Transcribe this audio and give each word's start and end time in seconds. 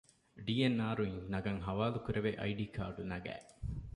ޑީ. 0.45 0.53
އެން. 0.61 0.77
އާރު 0.83 1.03
އިން 1.07 1.21
ނަގަން 1.33 1.59
ޙަވާލުކުރެވޭ 1.65 2.29
އައި 2.39 2.55
ޑީ 2.59 2.65
ކާޑު 2.75 3.01
ނަގައި 3.11 3.43